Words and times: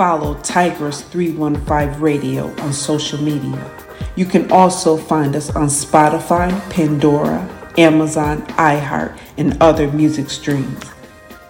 follow 0.00 0.34
Tigress315 0.36 2.00
Radio 2.00 2.46
on 2.62 2.72
social 2.72 3.20
media. 3.20 3.70
You 4.16 4.24
can 4.24 4.50
also 4.50 4.96
find 4.96 5.36
us 5.36 5.54
on 5.54 5.66
Spotify, 5.66 6.48
Pandora, 6.70 7.46
Amazon, 7.76 8.40
iHeart, 8.56 9.20
and 9.36 9.62
other 9.62 9.92
music 9.92 10.30
streams. 10.30 10.82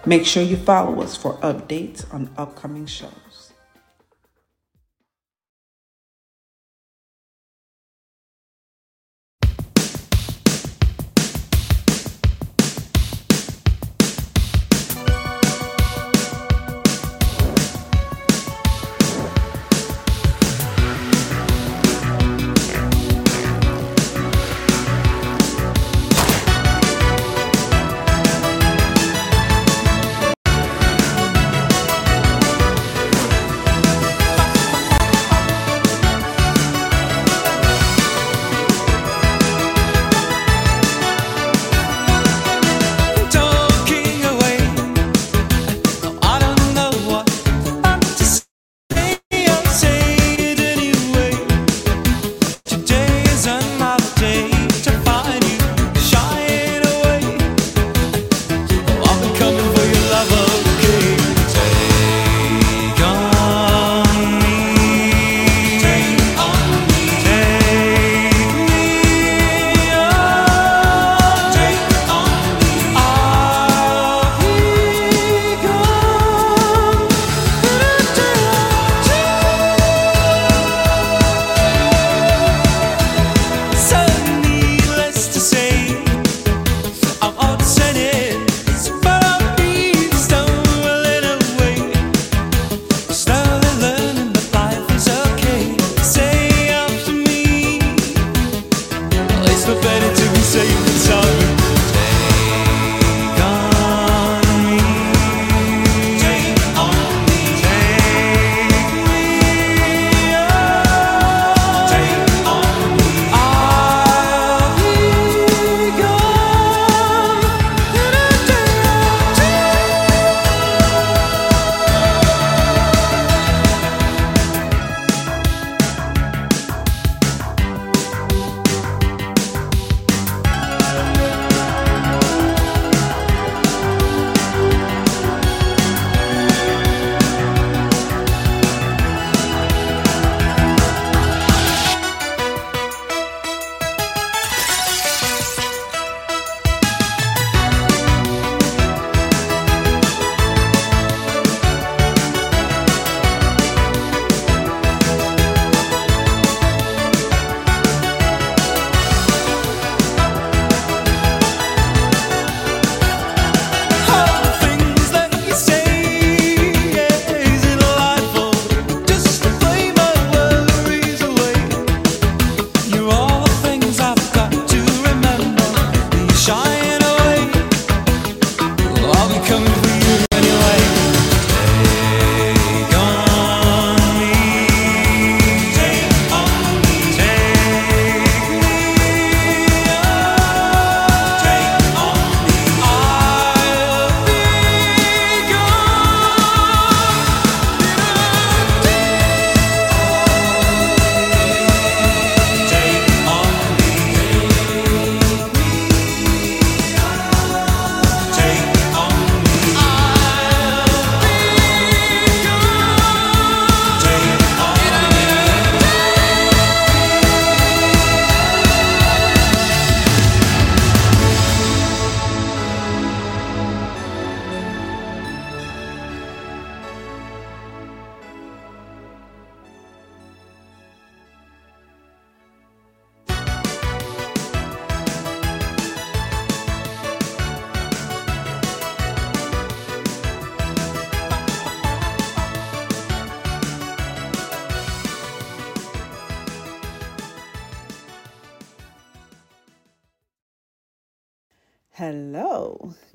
Make 0.05 0.27
sure 0.27 0.43
you 0.43 0.57
follow 0.57 1.01
us 1.01 1.17
for 1.17 1.35
updates 1.35 2.13
on 2.13 2.29
upcoming 2.37 2.87
shows. 2.87 3.30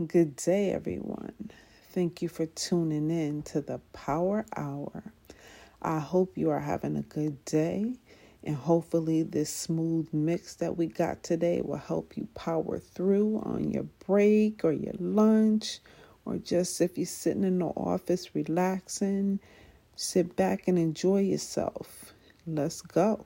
Good 0.08 0.36
day, 0.36 0.72
everyone. 0.72 1.52
Thank 1.92 2.22
you 2.22 2.30
for 2.30 2.46
tuning 2.46 3.10
in 3.10 3.44
to 3.44 3.62
the 3.62 3.80
Power 3.94 4.46
Hour. 4.56 5.04
I 5.82 6.00
hope 6.00 6.38
you 6.38 6.52
are 6.52 6.60
having 6.60 6.98
a 6.98 7.02
good 7.02 7.44
day, 7.46 7.96
and 8.44 8.56
hopefully, 8.56 9.24
this 9.24 9.50
smooth 9.50 10.10
mix 10.14 10.56
that 10.56 10.78
we 10.78 10.88
got 10.88 11.24
today 11.24 11.62
will 11.64 11.78
help 11.78 12.18
you 12.18 12.28
power 12.36 12.80
through 12.80 13.42
on 13.44 13.72
your 13.72 13.88
break 14.06 14.64
or 14.66 14.74
your 14.74 14.94
lunch, 15.00 15.80
or 16.26 16.38
just 16.38 16.82
if 16.82 16.98
you're 16.98 17.08
sitting 17.08 17.44
in 17.44 17.60
the 17.60 17.66
office 17.66 18.36
relaxing. 18.36 19.40
Sit 19.96 20.36
back 20.36 20.68
and 20.68 20.78
enjoy 20.78 21.22
yourself. 21.22 22.14
Let's 22.46 22.82
go. 22.82 23.26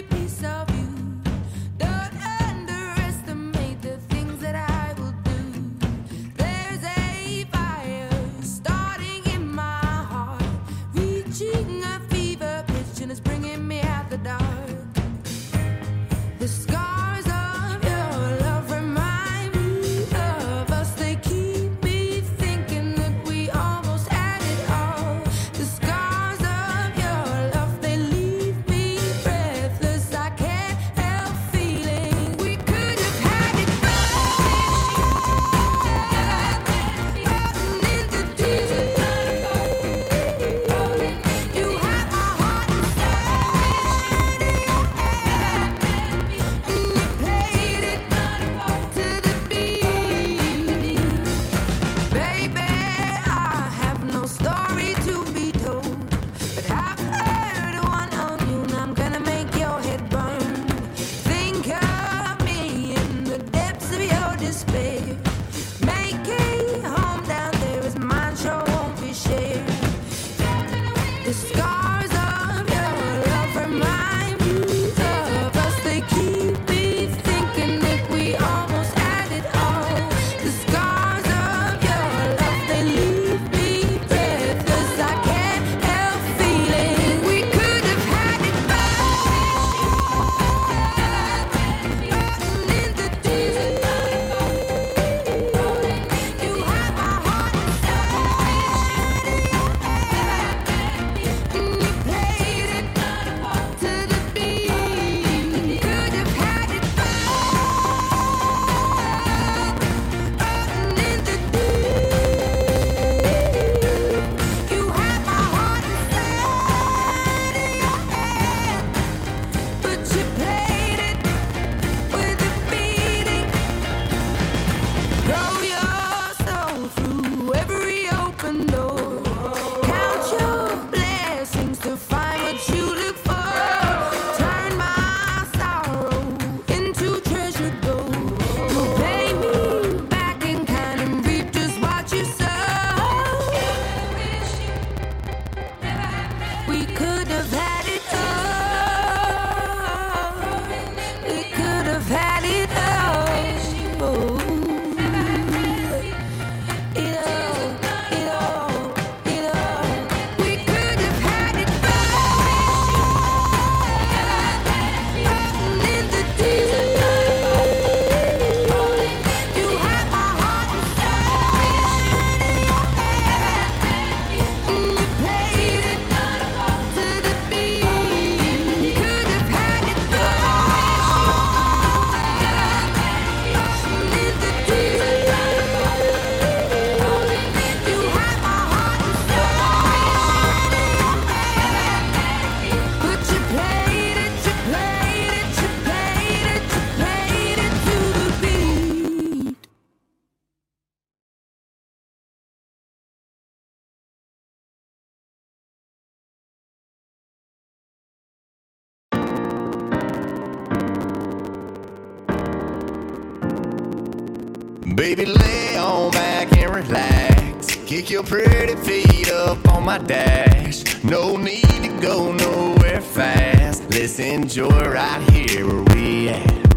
Baby, 215.01 215.25
lay 215.25 215.77
on 215.77 216.11
back 216.11 216.55
and 216.59 216.75
relax. 216.75 217.75
Kick 217.87 218.11
your 218.11 218.21
pretty 218.21 218.75
feet 218.75 219.31
up 219.31 219.67
on 219.69 219.83
my 219.83 219.97
dash. 219.97 220.83
No 221.03 221.37
need 221.37 221.63
to 221.63 221.99
go 221.99 222.31
nowhere 222.31 223.01
fast. 223.01 223.81
Let's 223.89 224.19
enjoy 224.19 224.69
right 224.69 225.27
here 225.31 225.65
where 225.65 225.81
we 225.95 226.29
at. 226.29 226.67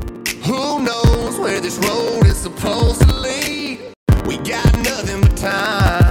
Who 0.47 0.83
knows 0.83 1.39
where 1.39 1.61
this 1.61 1.77
road 1.77 2.25
is 2.25 2.39
supposed 2.39 3.03
to 3.03 3.15
lead? 3.15 3.93
We 4.27 4.39
got 4.39 4.75
nothing 4.79 5.21
but 5.21 5.37
time. 5.37 6.04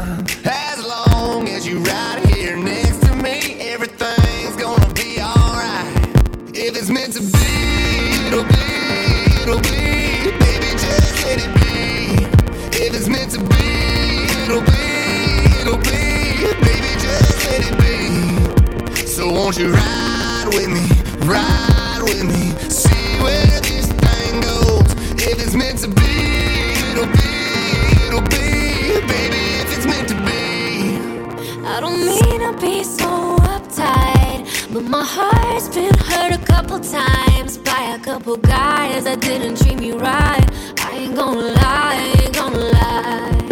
Won't 19.53 19.67
you 19.67 19.71
ride 19.75 20.47
with 20.47 20.67
me? 20.67 21.27
Ride 21.27 21.99
with 22.01 22.23
me. 22.23 22.57
See 22.71 23.21
where 23.21 23.45
this 23.61 23.85
thing 23.85 24.41
goes. 24.41 24.91
If 25.21 25.39
it's 25.45 25.53
meant 25.53 25.77
to 25.81 25.89
be, 25.89 26.73
it'll 26.89 27.05
be, 27.05 28.07
it'll 28.07 28.21
be. 28.33 29.05
Baby, 29.05 29.43
if 29.61 29.77
it's 29.77 29.85
meant 29.85 30.09
to 30.09 30.15
be. 30.25 31.67
I 31.67 31.79
don't 31.79 32.03
mean 32.03 32.39
to 32.39 32.59
be 32.59 32.83
so 32.83 33.37
uptight, 33.37 34.73
but 34.73 34.85
my 34.85 35.03
heart's 35.03 35.69
been 35.69 35.93
hurt 35.99 36.33
a 36.33 36.43
couple 36.43 36.79
times 36.79 37.59
by 37.59 37.95
a 37.95 37.99
couple 37.99 38.37
guys 38.37 39.03
that 39.03 39.21
didn't 39.21 39.61
treat 39.61 39.79
me 39.79 39.91
right. 39.91 40.49
I 40.79 40.95
ain't 40.95 41.15
gonna 41.15 41.39
lie, 41.39 41.53
I 41.61 42.23
ain't 42.23 42.33
gonna 42.33 42.57
lie. 42.57 43.42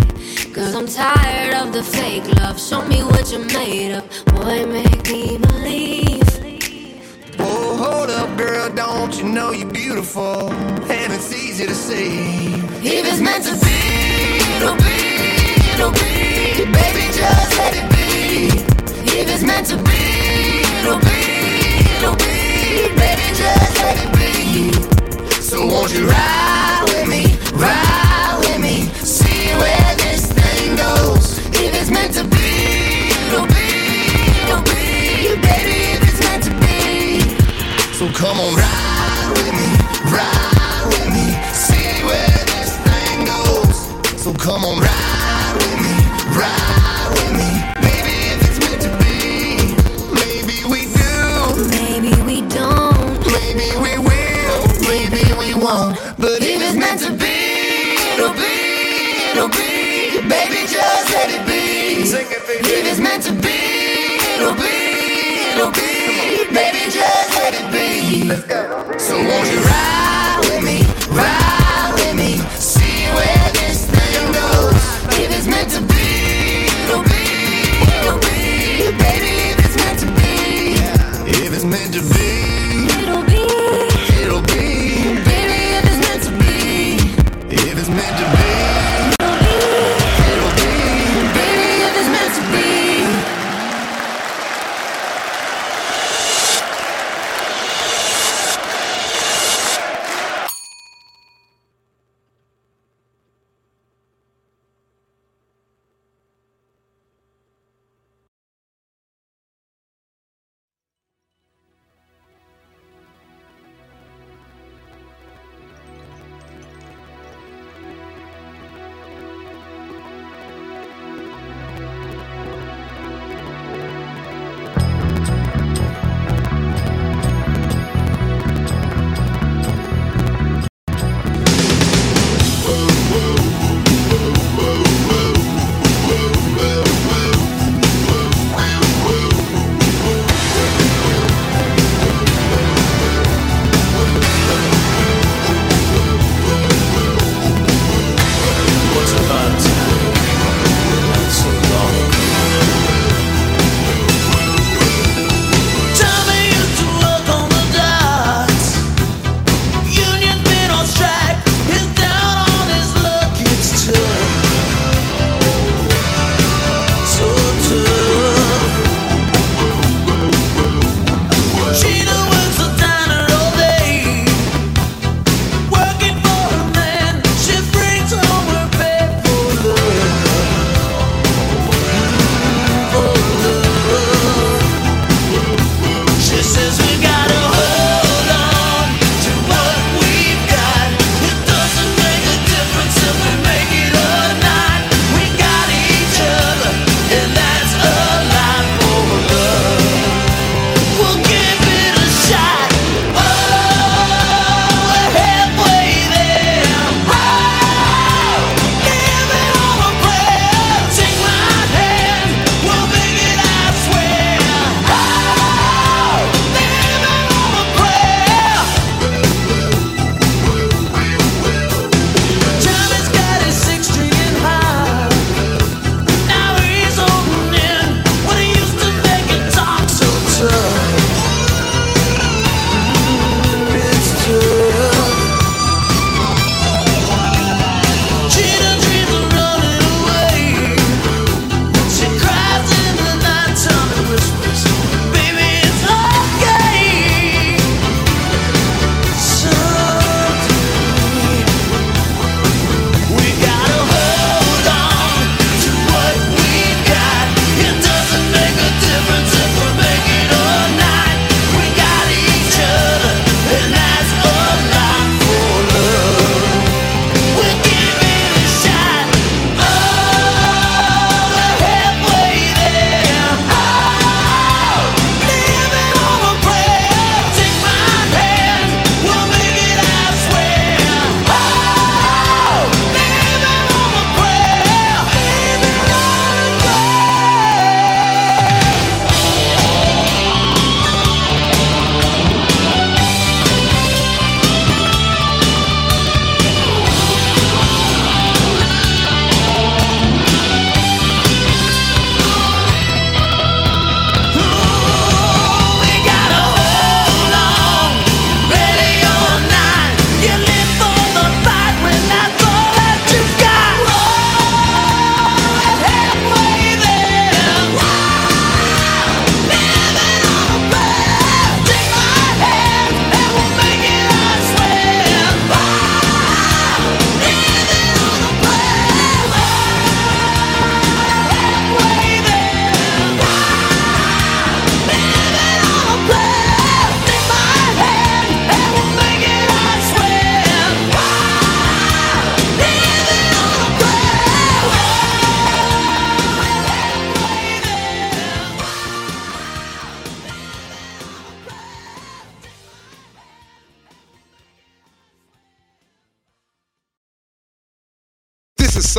I'm 0.81 0.87
tired 0.87 1.53
of 1.53 1.73
the 1.73 1.83
fake 1.83 2.25
love. 2.39 2.59
Show 2.59 2.83
me 2.87 3.03
what 3.03 3.31
you're 3.31 3.45
made 3.53 3.93
of. 3.93 4.25
Boy, 4.25 4.65
make 4.65 5.11
me 5.11 5.37
believe. 5.37 6.23
Oh, 7.37 7.77
hold 7.77 8.09
up, 8.09 8.35
girl. 8.35 8.67
Don't 8.73 9.15
you 9.15 9.29
know 9.29 9.51
you're 9.51 9.69
beautiful? 9.69 10.51
And 10.51 11.13
it's 11.13 11.31
easy 11.35 11.67
to 11.67 11.75
see. 11.75 12.55
If 12.81 13.05
it's 13.05 13.21
meant 13.21 13.43
to 13.45 13.53
be, 13.63 13.77
it'll 14.57 14.75
be, 14.77 14.97
it'll 15.75 15.91
be. 15.91 16.65
Baby, 16.65 17.05
just 17.13 17.57
let 17.59 17.75
it 17.77 17.87
be. 17.93 18.47
If 19.19 19.29
it's 19.29 19.43
meant 19.43 19.67
to 19.67 19.77
be, 19.77 20.63
it'll 20.81 20.97
be, 20.97 21.21
it'll 21.97 22.15
be. 22.15 22.89
Baby, 22.97 23.27
just 23.37 23.77
let 23.77 23.97
it 24.01 24.11
be. 24.17 24.73
So 25.43 25.63
won't 25.63 25.93
you 25.93 26.07
ride 26.07 26.83
with 26.87 27.07
me? 27.07 27.37
Ride. 27.53 28.10
Meant 32.13 32.29
to 32.29 32.35
be, 32.35 33.07
it'll 33.27 33.47
be, 33.47 33.67
it'll 34.43 34.63
be. 34.63 35.39
Baby, 35.41 35.95
if 35.95 36.03
it's 36.03 36.19
meant 36.19 36.43
to 36.43 36.51
be. 36.59 37.21
So 37.95 38.07
come 38.11 38.37
on, 38.39 38.55
ride 38.55 39.31
with 39.37 39.53
me, 39.53 39.69
ride 40.11 40.83
with 40.87 41.07
me, 41.07 41.25
see 41.53 42.03
where 42.03 42.43
this 42.51 42.75
thing 42.83 43.25
goes. 43.25 44.21
So 44.21 44.33
come 44.33 44.65
on, 44.65 44.79
ride 44.81 45.53
with 45.55 45.79
me, 45.79 45.95
ride 46.35 47.07
with 47.15 47.31
me. 47.39 47.49
Maybe 47.79 48.13
if 48.33 48.39
it's 48.47 48.59
meant 48.59 48.81
to 48.81 48.91
be, 48.99 49.71
maybe 50.11 50.57
we 50.67 50.91
do, 50.91 51.69
Maybe 51.69 52.11
we 52.27 52.41
don't. 52.49 53.23
maybe 53.31 53.71
we 53.79 53.97
will, 54.03 54.59
maybe 54.83 55.23
we 55.39 55.53
won't. 55.55 55.95
But 56.17 56.41
If 56.43 56.59
it's 56.61 56.75
meant 56.75 56.99
to 57.07 57.11
be, 57.11 57.95
it'll 58.15 58.33
be, 58.33 59.31
it'll 59.31 59.49
be. 59.49 60.27
Baby, 60.27 60.67
just 60.67 61.09
let 61.13 61.29
it 61.31 61.47
be. 61.47 61.70
Sing 62.11 62.27
it, 62.29 62.45
baby. 62.45 62.67
If 62.67 62.87
it's 62.91 62.99
meant 62.99 63.23
to 63.23 63.31
be, 63.31 64.19
it'll 64.35 64.53
be, 64.53 65.47
it'll 65.55 65.71
be. 65.71 66.43
Baby, 66.53 66.91
just 66.91 67.37
let 67.37 67.53
it 67.53 67.71
be. 67.71 68.27
So 68.99 69.15
won't 69.15 69.49
you 69.49 69.59
ride 69.61 70.10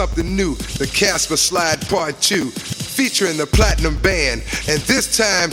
something 0.02 0.34
new, 0.34 0.56
the 0.82 0.90
Casper 0.92 1.36
Slide 1.36 1.80
Part 1.88 2.20
2, 2.20 2.50
featuring 2.50 3.36
the 3.36 3.46
Platinum 3.46 3.96
Band. 4.02 4.42
And 4.68 4.80
this 4.90 5.16
time, 5.16 5.50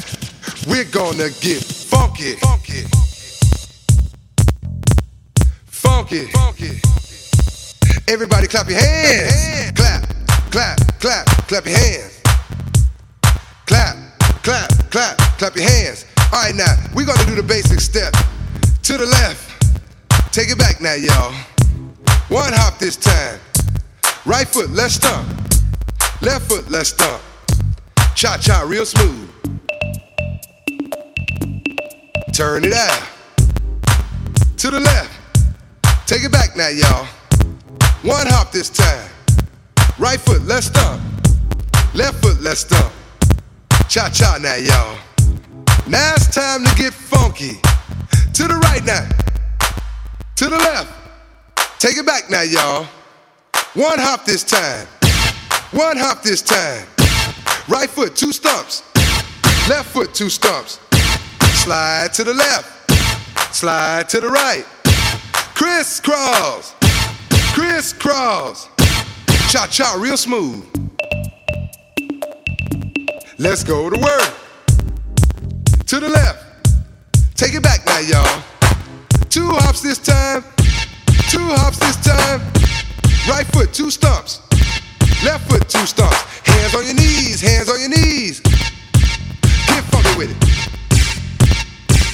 we're 0.65 0.89
gonna 0.89 1.29
get 1.39 1.61
funky. 1.61 2.33
Funky. 2.41 2.81
Funky. 5.67 6.25
Funky. 6.31 6.81
Everybody 8.07 8.47
clap 8.47 8.67
your 8.67 8.79
hands. 8.79 9.71
Clap, 9.75 10.09
clap, 10.49 10.99
clap, 10.99 11.27
clap 11.47 11.65
your 11.67 11.77
hands. 11.77 12.19
Clap, 13.67 13.97
clap, 14.41 14.69
clap, 14.89 15.17
clap 15.37 15.55
your 15.55 15.69
hands. 15.69 16.05
All 16.33 16.41
right, 16.41 16.55
now, 16.55 16.73
we're 16.95 17.05
gonna 17.05 17.23
do 17.25 17.35
the 17.35 17.43
basic 17.43 17.79
step. 17.79 18.13
To 18.81 18.97
the 18.97 19.05
left. 19.05 20.33
Take 20.33 20.49
it 20.49 20.57
back 20.57 20.81
now, 20.81 20.95
y'all. 20.95 21.35
One 22.29 22.51
hop 22.51 22.79
this 22.79 22.95
time. 22.95 23.39
Right 24.25 24.47
foot, 24.47 24.69
let's 24.71 24.95
stomp. 24.95 25.27
Left 26.21 26.49
foot, 26.49 26.69
let's 26.69 26.89
stomp. 26.89 27.21
Cha 28.15 28.37
cha, 28.37 28.65
real 28.67 28.85
smooth. 28.85 29.29
Turn 32.33 32.65
it 32.65 32.73
out. 32.73 33.07
To 34.57 34.69
the 34.69 34.79
left. 34.79 35.45
Take 36.05 36.25
it 36.25 36.31
back 36.31 36.57
now, 36.57 36.67
y'all. 36.67 37.05
One 38.03 38.27
hop 38.27 38.51
this 38.51 38.69
time. 38.69 39.09
Right 39.97 40.19
foot, 40.19 40.41
let's 40.43 40.67
stomp. 40.67 41.01
Left 41.93 42.21
foot, 42.21 42.41
let's 42.41 42.61
stomp. 42.61 42.91
Cha 43.87 44.09
cha 44.09 44.37
now, 44.41 44.55
y'all. 44.55 44.97
Now 45.87 46.13
it's 46.15 46.33
time 46.33 46.65
to 46.65 46.75
get 46.75 46.93
funky. 46.93 47.53
To 48.33 48.47
the 48.47 48.59
right 48.63 48.83
now. 48.83 49.07
To 50.35 50.45
the 50.49 50.57
left. 50.57 50.93
Take 51.79 51.97
it 51.97 52.05
back 52.05 52.29
now, 52.29 52.41
y'all. 52.41 52.87
One 53.79 53.97
hop 53.97 54.25
this 54.25 54.43
time. 54.43 54.85
One 55.71 55.95
hop 55.95 56.21
this 56.21 56.41
time. 56.41 56.85
Right 57.69 57.89
foot, 57.89 58.13
two 58.13 58.33
stumps. 58.33 58.83
Left 59.69 59.89
foot, 59.89 60.13
two 60.13 60.29
stumps. 60.29 60.81
Slide 61.63 62.11
to 62.11 62.25
the 62.25 62.33
left. 62.33 63.55
Slide 63.55 64.09
to 64.09 64.19
the 64.19 64.27
right. 64.27 64.65
Crisscross. 65.55 66.75
Crisscross. 67.53 68.67
Cha 69.49 69.65
cha, 69.67 69.97
real 69.97 70.17
smooth. 70.17 70.61
Let's 73.37 73.63
go 73.63 73.89
to 73.89 73.97
work. 73.97 74.33
To 75.85 76.01
the 76.01 76.09
left. 76.09 76.67
Take 77.33 77.53
it 77.53 77.63
back 77.63 77.85
now, 77.85 77.99
y'all. 77.99 78.43
Two 79.29 79.47
hops 79.47 79.81
this 79.81 79.99
time. 79.99 80.43
Two 81.29 81.47
hops 81.55 81.79
this 81.79 81.95
time. 82.03 82.58
Right 83.29 83.45
foot, 83.45 83.71
two 83.71 83.91
stumps. 83.91 84.41
Left 85.23 85.47
foot, 85.47 85.69
two 85.69 85.85
stumps. 85.85 86.17
Hands 86.47 86.73
on 86.73 86.83
your 86.83 86.95
knees, 86.95 87.39
hands 87.39 87.69
on 87.69 87.79
your 87.79 87.89
knees. 87.89 88.39
Get 88.39 89.83
funky 89.91 90.17
with 90.17 90.31
it. 90.31 90.37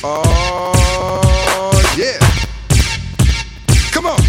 Oh, 0.03 1.71
yeah. 1.95 2.19
Come 3.93 4.07
on. 4.07 4.19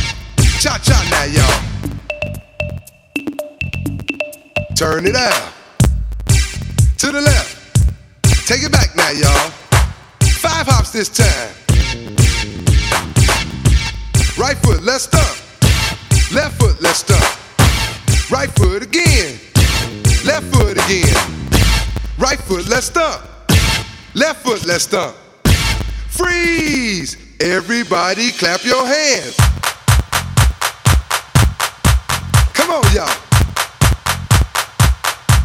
Cha 0.60 0.78
cha 0.78 1.02
now, 1.10 1.24
y'all. 1.24 1.60
Turn 4.76 5.06
it 5.06 5.16
out. 5.16 5.52
To 6.98 7.10
the 7.10 7.20
left. 7.20 7.56
Take 8.46 8.62
it 8.62 8.70
back 8.70 8.94
now, 8.94 9.10
y'all. 9.10 9.50
Five 10.38 10.68
hops 10.68 10.92
this 10.92 11.08
time. 11.08 11.50
Right 14.38 14.56
foot, 14.58 14.84
let's 14.84 15.04
stomp. 15.04 15.45
Left 16.34 16.58
foot, 16.58 16.82
let's 16.82 16.98
stomp. 16.98 17.22
Right 18.32 18.50
foot 18.50 18.82
again. 18.82 19.38
Left 20.24 20.44
foot 20.52 20.72
again. 20.72 21.14
Right 22.18 22.38
foot, 22.38 22.68
let's 22.68 22.86
stomp. 22.86 23.22
Left 24.12 24.42
foot, 24.42 24.66
let's 24.66 24.84
stomp. 24.84 25.14
Freeze! 26.08 27.16
Everybody 27.38 28.32
clap 28.32 28.64
your 28.64 28.84
hands. 28.84 29.36
Come 32.54 32.70
on, 32.70 32.82
y'all. 32.92 33.06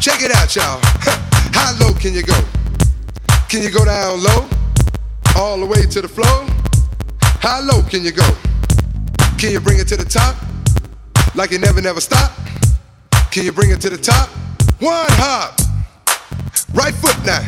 Check 0.00 0.20
it 0.20 0.34
out, 0.34 0.56
y'all. 0.56 0.80
How 1.54 1.76
low 1.78 1.94
can 1.94 2.12
you 2.12 2.24
go? 2.24 2.38
Can 3.48 3.62
you 3.62 3.70
go 3.70 3.84
down 3.84 4.20
low? 4.20 4.48
All 5.36 5.60
the 5.60 5.66
way 5.66 5.86
to 5.86 6.02
the 6.02 6.08
floor? 6.08 6.44
How 7.40 7.60
low 7.62 7.82
can 7.82 8.02
you 8.02 8.10
go? 8.10 8.28
Can 9.38 9.52
you 9.52 9.60
bring 9.60 9.78
it 9.78 9.86
to 9.88 9.96
the 9.96 10.04
top? 10.04 10.34
Like 11.34 11.50
you 11.50 11.58
never, 11.58 11.80
never 11.80 12.00
stop? 12.00 12.30
Can 13.30 13.44
you 13.44 13.52
bring 13.52 13.70
it 13.70 13.80
to 13.80 13.88
the 13.88 13.96
top? 13.96 14.28
One 14.80 15.06
hop. 15.12 15.58
Right 16.74 16.94
foot 16.94 17.16
now. 17.24 17.40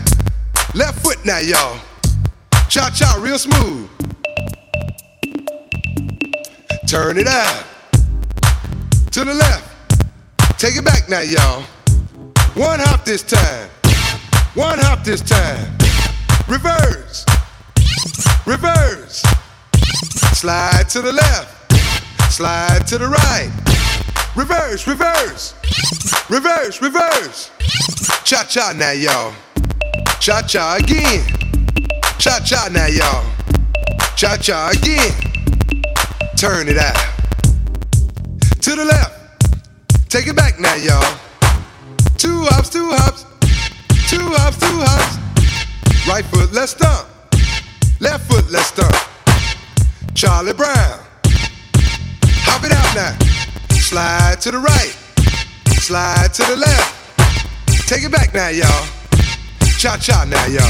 Left 0.75 0.99
foot 1.01 1.19
now, 1.27 1.39
y'all. 1.39 1.79
Cha 2.71 2.89
cha, 2.89 3.19
real 3.21 3.39
smooth. 3.39 3.91
Turn 6.87 7.19
it 7.19 7.27
out. 7.27 7.65
To 9.13 9.25
the 9.25 9.35
left. 9.35 9.99
Take 10.59 10.77
it 10.77 10.85
back 10.85 11.11
now, 11.11 11.21
y'all. 11.21 11.63
One 12.55 12.81
hop 12.81 13.05
this 13.05 13.23
time. 13.23 13.69
One 14.55 14.79
hop 14.79 15.05
this 15.05 15.21
time. 15.21 15.77
Reverse. 16.49 17.27
Reverse. 18.47 19.23
Slide 20.33 20.89
to 20.89 21.03
the 21.03 21.13
left. 21.13 22.33
Slide 22.33 22.87
to 22.87 22.99
the 22.99 23.09
right. 23.09 23.74
Reverse, 24.37 24.89
reverse. 24.89 25.55
Reverse, 26.29 26.83
reverse. 26.83 27.53
Cha 28.25 28.43
cha 28.43 28.73
now, 28.77 28.91
y'all. 28.91 29.33
Cha 30.19 30.43
cha 30.43 30.75
again. 30.77 31.25
Cha 32.19 32.41
cha 32.41 32.69
now, 32.73 32.87
y'all. 32.87 33.25
Cha 34.17 34.37
cha 34.37 34.71
again. 34.71 35.13
Turn 36.37 36.69
it 36.69 36.79
out. 36.79 36.97
To 38.63 38.75
the 38.75 38.85
left. 38.85 40.11
Take 40.11 40.27
it 40.27 40.35
back 40.35 40.59
now, 40.59 40.75
y'all. 40.75 41.19
Two 42.19 42.43
hops, 42.51 42.71
two 42.71 42.91
hops. 42.91 43.25
Two 44.09 44.27
hops, 44.35 44.59
two 44.59 44.81
hops. 44.83 46.09
Right 46.09 46.25
foot, 46.25 46.53
let's 46.53 46.73
stomp. 46.73 47.09
Left 48.01 48.27
foot, 48.29 48.51
let's 48.51 48.67
stomp. 48.67 48.95
Charlie 50.15 50.55
Brown. 50.55 50.99
Hop 52.47 52.65
it 52.65 52.73
out 52.73 52.95
now. 52.97 53.24
Slide 53.95 54.41
to 54.41 54.51
the 54.51 54.59
right. 54.59 54.93
Slide 55.79 56.35
to 56.35 56.43
the 56.43 56.57
left. 56.57 57.89
Take 57.89 58.03
it 58.03 58.11
back 58.11 58.35
now, 58.35 58.49
y'all. 58.49 58.89
Cha 59.79 59.97
cha 59.99 60.25
now, 60.25 60.47
y'all. 60.47 60.69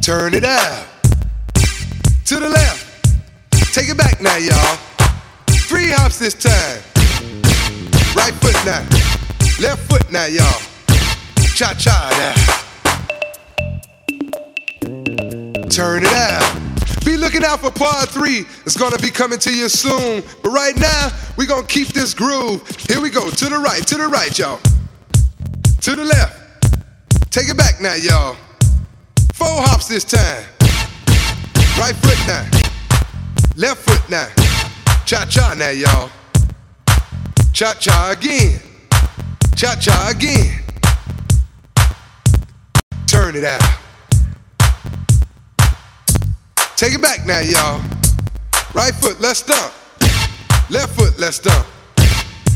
Turn 0.00 0.34
it 0.34 0.44
out. 0.44 0.86
To 2.26 2.36
the 2.36 2.48
left. 2.48 2.86
Take 3.74 3.88
it 3.88 3.98
back 3.98 4.20
now, 4.20 4.36
y'all. 4.36 4.78
Three 5.66 5.90
hops 5.90 6.20
this 6.20 6.34
time. 6.34 6.80
Right 8.14 8.34
foot 8.34 8.54
now. 8.64 8.86
Left 9.60 9.80
foot 9.90 10.12
now, 10.12 10.26
y'all. 10.26 10.62
Cha 11.56 11.74
cha 11.74 12.08
now. 12.14 12.36
Turn 15.68 16.04
it 16.04 16.12
out. 16.12 16.57
Be 17.08 17.16
looking 17.16 17.42
out 17.42 17.60
for 17.60 17.70
part 17.70 18.10
three. 18.10 18.44
It's 18.66 18.76
gonna 18.76 18.98
be 18.98 19.08
coming 19.08 19.38
to 19.38 19.50
you 19.50 19.70
soon. 19.70 20.22
But 20.42 20.50
right 20.50 20.76
now, 20.76 21.08
we 21.38 21.46
gonna 21.46 21.66
keep 21.66 21.88
this 21.88 22.12
groove. 22.12 22.68
Here 22.86 23.00
we 23.00 23.08
go. 23.08 23.30
To 23.30 23.44
the 23.46 23.56
right, 23.56 23.80
to 23.86 23.96
the 23.96 24.08
right, 24.08 24.38
y'all. 24.38 24.60
To 25.80 25.96
the 25.96 26.04
left. 26.04 26.70
Take 27.30 27.48
it 27.48 27.56
back 27.56 27.80
now, 27.80 27.94
y'all. 27.94 28.36
Four 29.32 29.48
hops 29.48 29.88
this 29.88 30.04
time. 30.04 30.44
Right 31.80 31.96
foot 31.96 32.18
now. 32.26 32.46
Left 33.56 33.80
foot 33.80 34.10
now. 34.10 34.28
Cha 35.06 35.24
cha 35.24 35.54
now, 35.54 35.70
y'all. 35.70 36.10
Cha 37.54 37.72
cha 37.72 38.10
again. 38.10 38.60
Cha 39.56 39.76
cha 39.76 40.12
again. 40.14 40.60
Turn 43.06 43.34
it 43.34 43.44
out. 43.44 43.77
Take 46.78 46.92
it 46.92 47.02
back 47.02 47.26
now, 47.26 47.40
y'all. 47.40 47.82
Right 48.72 48.94
foot, 48.94 49.20
let's 49.20 49.40
stomp. 49.40 49.74
Left 50.70 50.94
foot, 50.94 51.18
let's 51.18 51.38
stomp. 51.38 51.66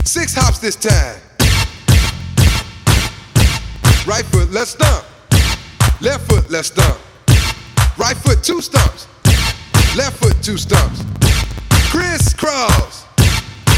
Six 0.05 0.33
hops 0.33 0.61
this 0.61 0.77
time. 0.77 1.17
Right 4.07 4.25
foot, 4.27 4.53
let's 4.53 4.71
stomp. 4.71 5.05
Left 6.01 6.25
foot, 6.31 6.49
let's 6.53 6.69
stomp. 6.69 7.01
Right 7.99 8.17
foot, 8.17 8.45
two 8.45 8.61
stumps. 8.61 9.09
Left 9.97 10.17
foot, 10.19 10.41
two 10.41 10.57
stumps. 10.57 11.03
Crisscross. 11.91 13.05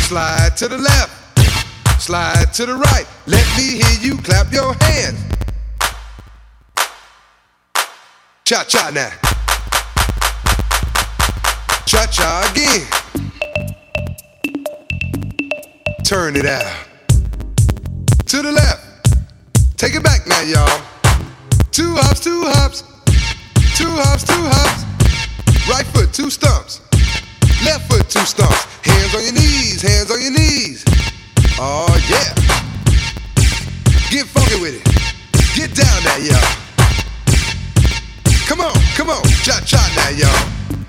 Slide 0.07 0.59
to 0.59 0.68
the 0.68 0.76
left. 0.76 2.02
Slide 2.02 2.52
to 2.52 2.66
the 2.66 2.74
right. 2.74 3.07
Let 3.26 3.46
me 3.57 3.80
hear 3.83 3.98
you 4.02 4.18
clap 4.18 4.52
your 4.52 4.74
hands. 4.74 5.24
Cha 8.44 8.62
cha 8.64 8.90
now. 8.90 9.34
Cha 11.87 12.07
cha 12.07 12.51
again. 12.51 12.87
Turn 16.05 16.37
it 16.37 16.47
out. 16.47 16.64
To 18.27 18.42
the 18.42 18.53
left. 18.53 19.16
Take 19.77 19.94
it 19.94 20.03
back 20.03 20.27
now, 20.27 20.40
y'all. 20.42 20.81
Two 21.70 21.94
hops, 21.97 22.20
two 22.20 22.42
hops. 22.47 22.83
Two 23.77 23.90
hops, 23.90 24.25
two 24.25 24.33
hops. 24.35 24.85
Right 25.68 25.87
foot, 25.87 26.12
two 26.12 26.31
stumps. 26.31 26.81
Left 27.64 27.90
foot, 27.90 28.09
two 28.09 28.25
stumps. 28.25 28.64
Hands 28.83 29.14
on 29.14 29.23
your 29.25 29.33
knees, 29.33 29.83
hands 29.83 30.11
on 30.11 30.20
your 30.20 30.33
knees. 30.33 30.85
Oh, 31.59 31.88
yeah. 32.09 32.35
Get 34.11 34.27
funky 34.27 34.61
with 34.61 34.81
it. 34.81 34.85
Get 35.55 35.75
down 35.75 36.03
now, 36.03 36.16
y'all. 36.16 36.64
Come 38.47 38.61
on, 38.61 38.75
come 38.97 39.11
on. 39.11 39.23
Cha 39.42 39.61
cha 39.64 39.81
now, 39.97 40.11
y'all. 40.11 40.84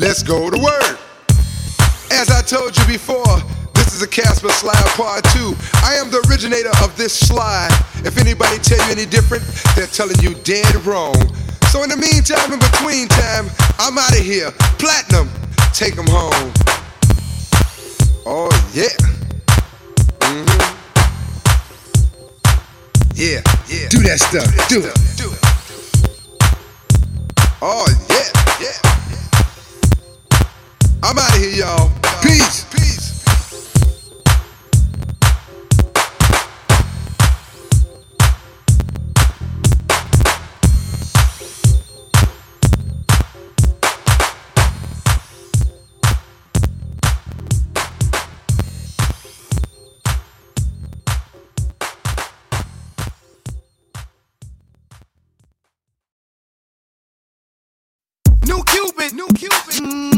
Let's 0.00 0.22
go 0.22 0.48
to 0.48 0.56
work. 0.56 0.98
As 2.10 2.30
I 2.30 2.40
told 2.40 2.74
you 2.74 2.86
before, 2.86 3.36
this 3.74 3.92
is 3.94 4.00
a 4.00 4.08
Casper 4.08 4.48
slide 4.48 4.74
part 4.96 5.22
two. 5.24 5.54
I 5.84 5.96
am 6.00 6.10
the 6.10 6.26
originator 6.26 6.70
of 6.82 6.96
this 6.96 7.12
slide. 7.12 7.68
If 8.02 8.16
anybody 8.16 8.56
tell 8.60 8.78
you 8.86 8.92
any 8.92 9.04
different, 9.04 9.44
they're 9.76 9.86
telling 9.86 10.18
you 10.20 10.32
dead 10.42 10.74
wrong. 10.86 11.20
So 11.68 11.82
in 11.82 11.90
the 11.90 11.98
meantime, 11.98 12.50
in 12.50 12.58
between 12.58 13.08
time, 13.08 13.50
I'm 13.78 13.98
out 13.98 14.18
of 14.18 14.24
here. 14.24 14.50
Platinum, 14.80 15.28
take 15.74 15.96
them 15.96 16.06
home. 16.08 16.50
Oh 18.24 18.48
yeah. 18.72 18.96
Mm-hmm. 20.24 20.64
Yeah, 23.16 23.42
yeah. 23.68 23.88
Do 23.90 23.98
that 24.08 24.18
stuff. 24.18 24.48
Do 24.70 24.80
it. 24.80 24.96
Do 25.20 25.30
it. 25.30 25.40
Oh 27.60 27.86
yeah, 28.08 28.32
yeah. 28.64 28.80
I'm 31.02 31.18
out 31.18 31.34
of 31.34 31.40
here, 31.40 31.50
y'all. 31.50 31.90
Peace. 32.22 32.64
Peace. 32.70 33.24
New 58.46 58.62
Cupid. 58.64 59.14
New 59.14 59.26
Cupid. 59.28 59.74
Mm-hmm. 59.74 60.09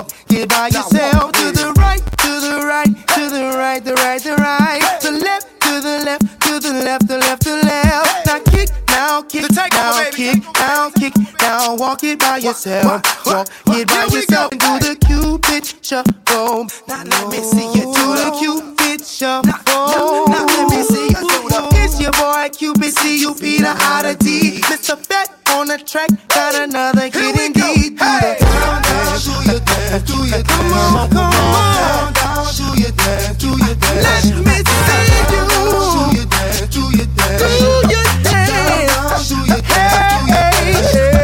Yourself, 0.00 0.30
it 0.30 0.48
by 0.48 0.66
yourself. 0.68 1.32
To 1.32 1.52
the 1.52 1.72
right, 1.76 2.00
to 2.18 2.40
the 2.40 2.66
right, 2.66 2.86
to 2.86 3.30
the 3.30 3.56
right, 3.56 3.84
the 3.84 3.94
right, 3.94 4.22
the 4.22 4.36
right, 4.36 5.00
To 5.00 5.12
the 5.12 5.18
left, 5.18 5.60
to 5.60 5.80
the 5.80 6.02
left, 6.04 6.42
to 6.42 6.60
the 6.60 6.72
left, 6.72 7.08
the 7.08 7.18
left, 7.18 7.44
the 7.44 7.56
left. 7.56 8.26
Now 8.26 8.38
kick, 8.40 8.68
now 8.88 9.22
kick, 9.22 9.50
now 9.50 10.10
kick, 10.10 10.42
now 10.54 10.90
kick, 10.90 11.14
now 11.40 11.76
walk 11.76 12.04
it 12.04 12.18
by 12.18 12.38
yourself, 12.38 13.02
walk 13.26 13.48
it 13.68 13.88
by 13.88 14.04
yourself, 14.04 14.52
and 14.52 14.60
do 14.60 14.78
the 14.78 14.96
Cupid 15.06 15.66
shuffle. 15.82 16.66
Now 16.88 17.02
now, 17.02 17.28
let 17.28 17.30
me 17.30 17.38
see 17.42 17.66
you 17.66 17.92
do 17.92 18.06
the 18.16 18.36
Cupid 18.38 19.04
shuffle. 19.06 20.26
Now 20.28 20.46
let 20.46 20.70
me 20.70 20.82
see 20.82 21.08
you 21.08 21.14
do 21.14 21.48
the. 21.48 21.70
It's 21.82 22.00
your 22.00 22.12
boy 22.12 22.48
Cupid, 22.52 22.92
C 22.94 23.20
U 23.22 23.34
P 23.34 23.58
the 23.58 23.74
I 23.76 24.02
to 24.02 24.24
D. 24.24 24.60
Mr. 24.62 24.96
Fat 24.96 25.30
on 25.54 25.66
the 25.68 25.78
track, 25.78 26.10
got 26.28 26.54
another 26.54 27.02
hit 27.02 27.40
indeed. 27.40 27.98
Do 27.98 28.04
the 28.04 28.36
down, 28.40 28.82
down, 28.82 28.89
do 29.24 29.32
your 29.50 29.60
dance, 29.60 30.02
do 30.04 30.16
your 30.24 30.42
dance. 30.42 30.48
Come 30.48 30.96
on, 30.96 31.08
come 31.10 31.34
on. 31.34 32.12
Down, 32.12 32.46
do 32.56 32.66
your 32.80 32.92
dance, 32.92 33.36
do 33.36 33.48
your 33.48 33.74
dance. 33.74 34.24
Let 34.24 34.46
me 34.46 34.56
see 34.64 35.06
you. 35.30 35.44
Do 35.50 36.16
your 36.16 36.26
dance, 36.26 36.68
do 36.72 36.82
your 36.96 37.06
dance. 37.06 37.40
Do 37.40 37.48
your 37.88 38.06
dance, 38.24 39.28
do 39.28 39.36
your 39.46 39.60
dance. 39.60 40.30
Hey, 40.30 40.72
hey, 40.72 41.12
hey. 41.12 41.19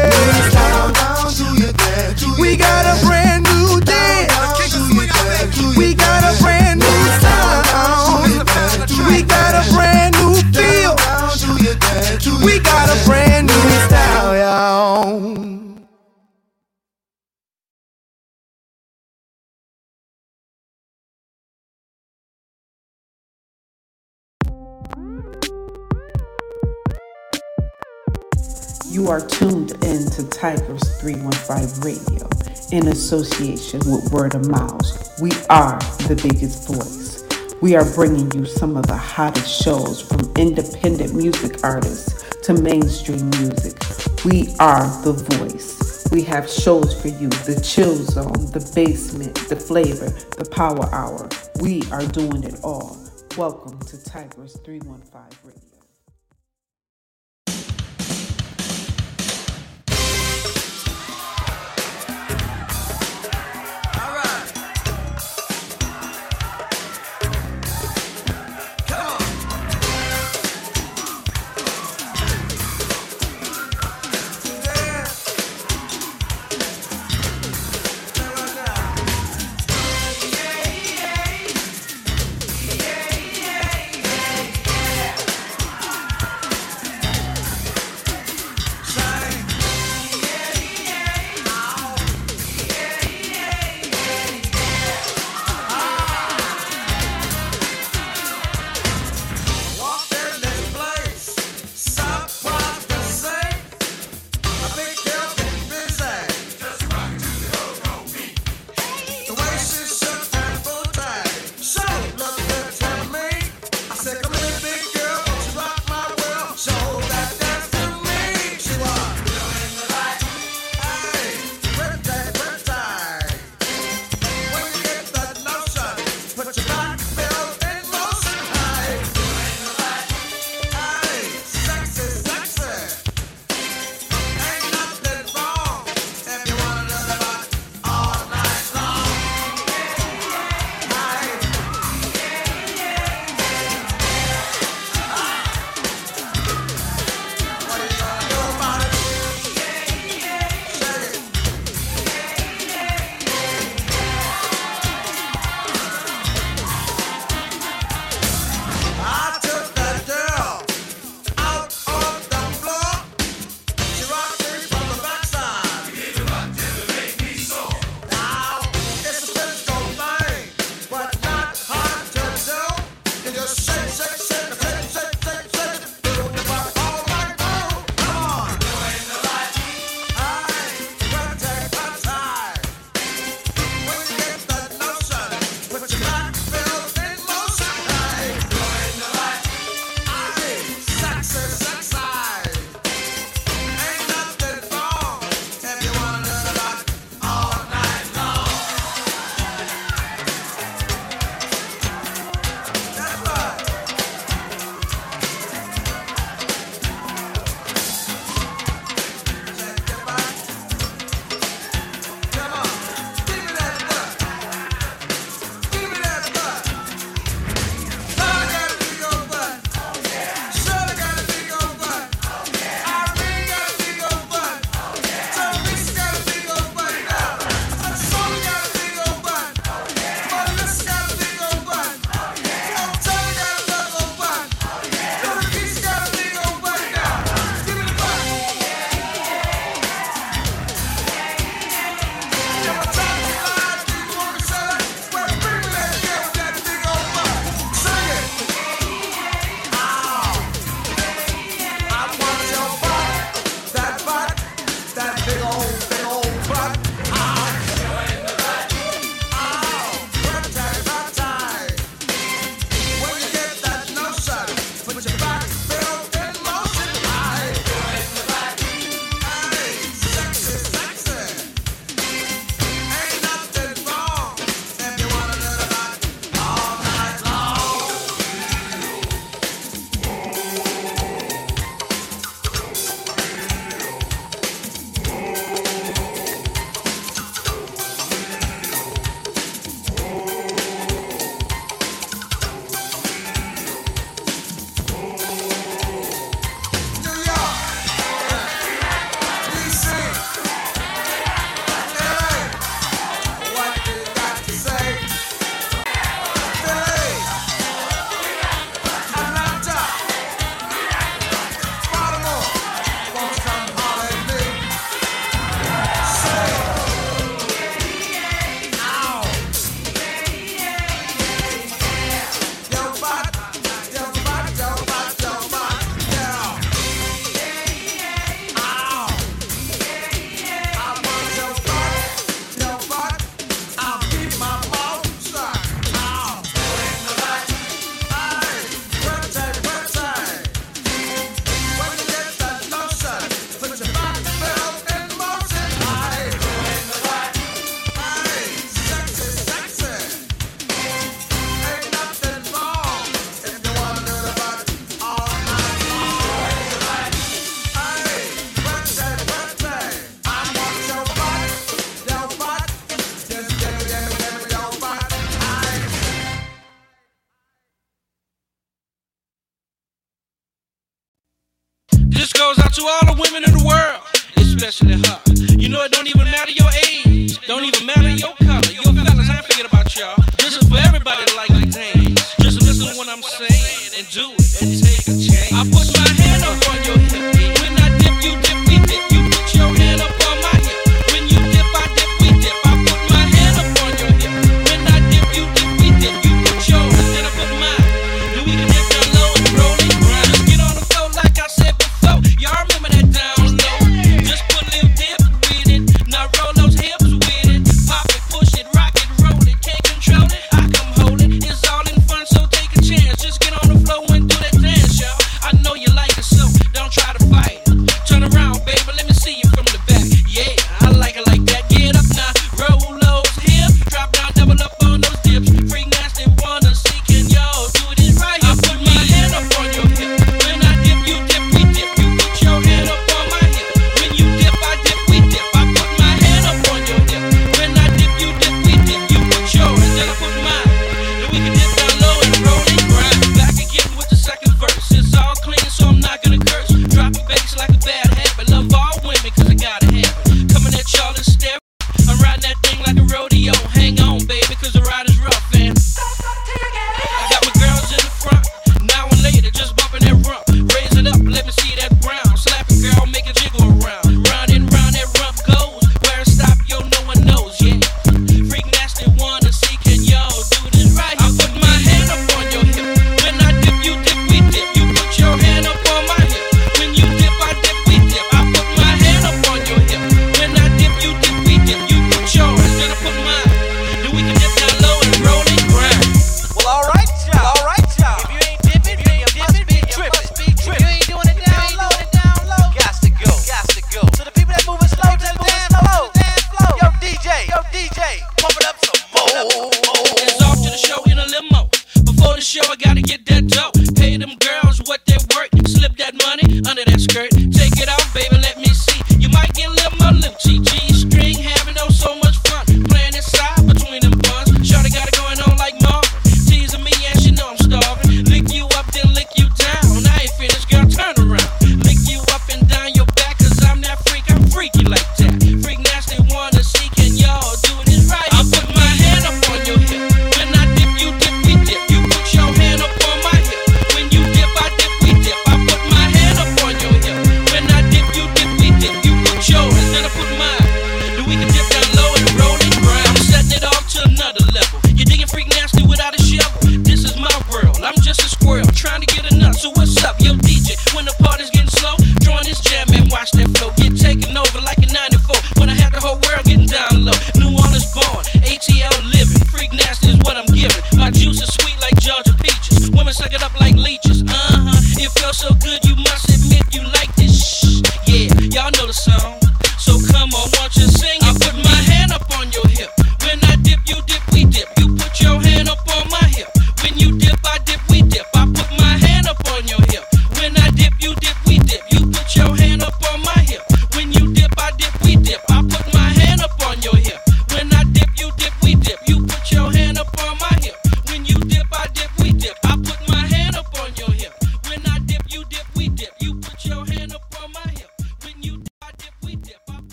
You 28.97 29.09
are 29.09 29.21
tuned 29.21 29.73
in 29.83 30.09
to 30.09 30.27
Tigers 30.27 30.81
315 30.99 31.81
Radio 31.81 32.27
in 32.71 32.87
association 32.87 33.79
with 33.85 34.11
Word 34.11 34.33
of 34.33 34.49
Mouth. 34.49 35.21
We 35.21 35.29
are 35.51 35.77
the 36.07 36.19
biggest 36.19 36.67
voice. 36.67 37.23
We 37.61 37.75
are 37.75 37.85
bringing 37.93 38.31
you 38.31 38.45
some 38.45 38.75
of 38.75 38.87
the 38.87 38.97
hottest 38.97 39.61
shows 39.61 40.01
from 40.01 40.21
independent 40.35 41.13
music 41.13 41.63
artists 41.63 42.25
to 42.41 42.55
mainstream 42.55 43.29
music. 43.29 43.77
We 44.25 44.55
are 44.59 44.87
the 45.03 45.13
voice. 45.13 46.07
We 46.11 46.23
have 46.23 46.49
shows 46.49 46.99
for 46.99 47.09
you 47.09 47.29
the 47.29 47.61
chill 47.63 47.97
zone, 47.97 48.49
the 48.51 48.71
basement, 48.73 49.35
the 49.47 49.57
flavor, 49.57 50.09
the 50.39 50.49
power 50.49 50.91
hour. 50.91 51.29
We 51.61 51.83
are 51.91 52.07
doing 52.07 52.43
it 52.43 52.61
all. 52.63 52.97
Welcome 53.37 53.77
to 53.77 54.03
Tigers 54.03 54.57
315 54.65 55.16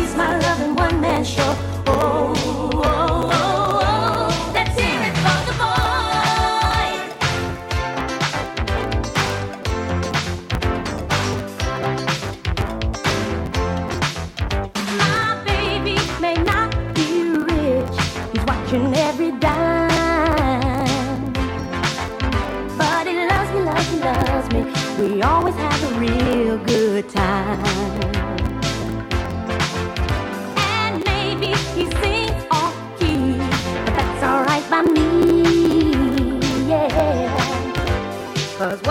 He's 0.00 0.16
my 0.16 0.38
loving 0.38 0.74
one 0.76 0.98
man 0.98 1.22
show. 1.22 1.54
Oh. 1.86 2.32
oh, 2.34 2.70
oh. 2.82 2.99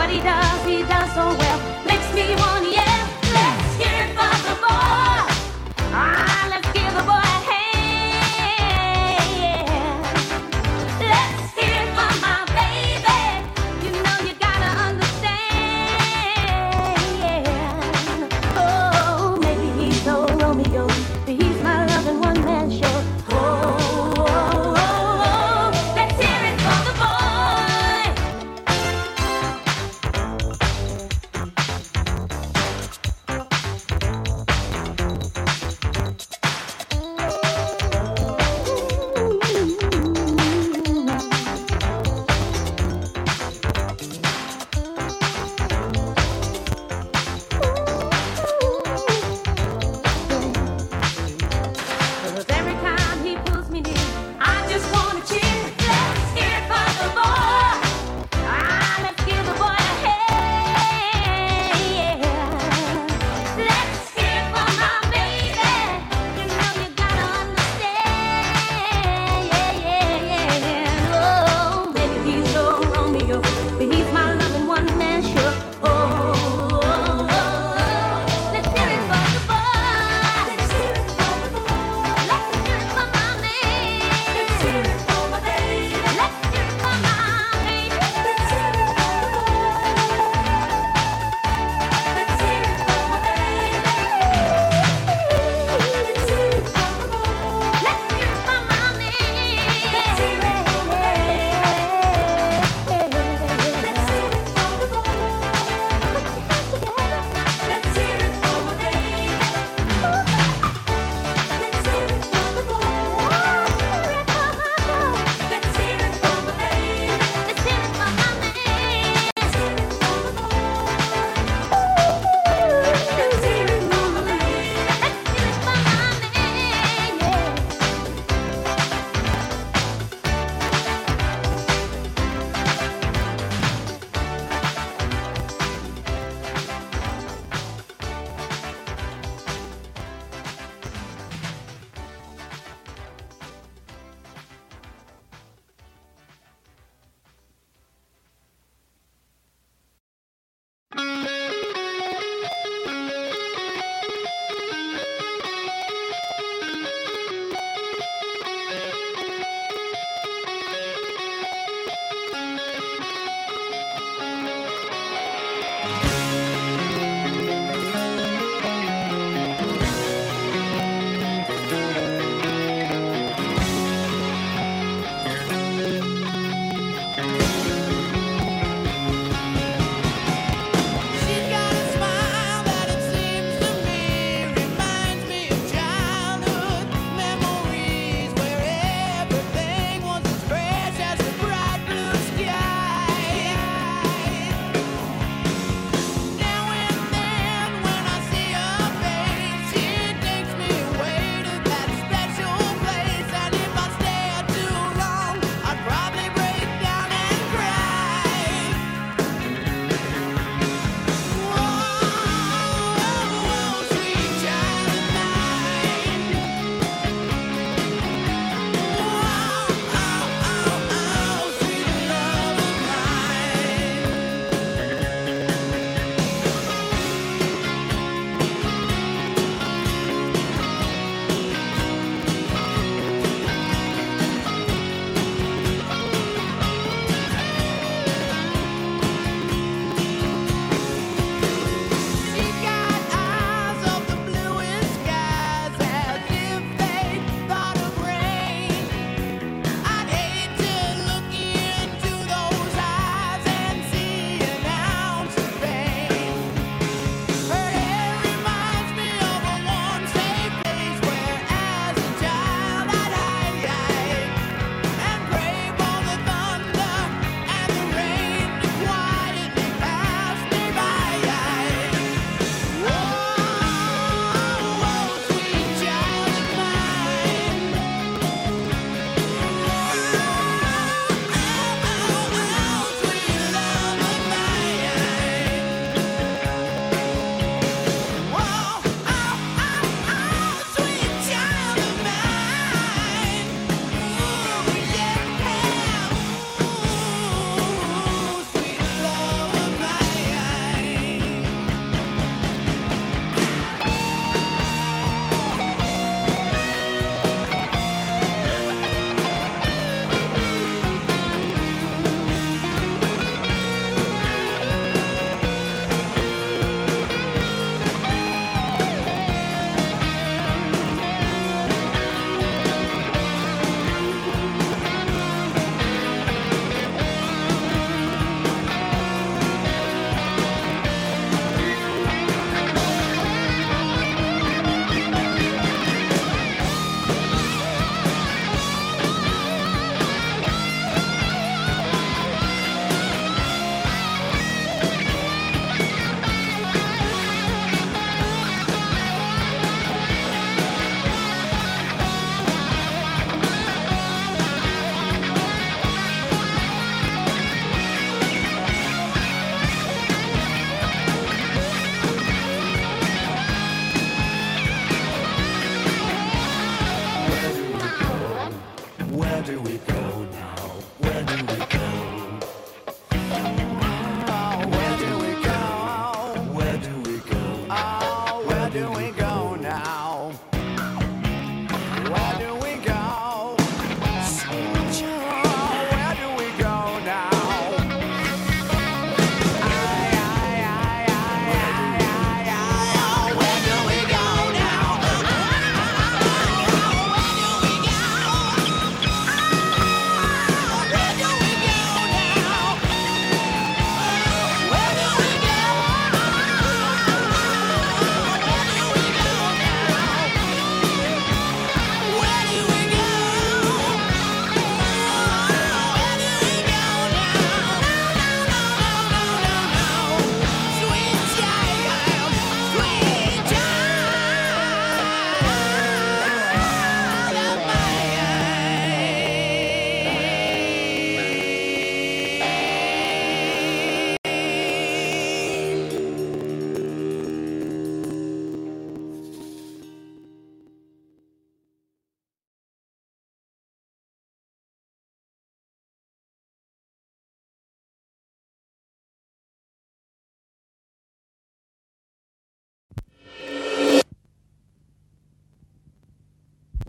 Cause 0.09 0.48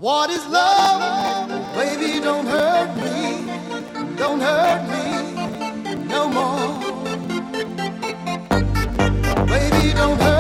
What 0.01 0.31
is 0.31 0.47
love? 0.47 1.51
Baby, 1.75 2.21
don't 2.21 2.47
hurt 2.47 2.97
me. 2.97 4.17
Don't 4.17 4.41
hurt 4.41 4.83
me 4.89 5.95
no 6.09 6.27
more. 6.27 6.73
Baby, 9.47 9.93
don't 9.93 10.19
hurt 10.19 10.40